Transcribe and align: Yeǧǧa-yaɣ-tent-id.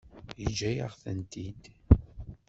Yeǧǧa-yaɣ-tent-id. 0.41 1.61